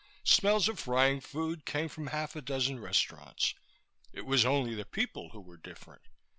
Smells 0.23 0.67
of 0.67 0.79
frying 0.79 1.21
food 1.21 1.63
came 1.63 1.87
from 1.87 2.07
half 2.07 2.35
a 2.35 2.41
dozen 2.41 2.79
restaurants. 2.79 3.53
It 4.11 4.25
was 4.25 4.45
only 4.45 4.73
the 4.73 4.83
people 4.83 5.29
who 5.29 5.41
were 5.41 5.57
different. 5.57 6.01